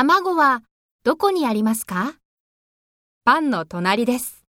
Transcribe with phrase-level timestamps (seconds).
[0.00, 0.62] 卵は
[1.02, 2.14] どこにありますか？
[3.24, 4.44] パンの隣です。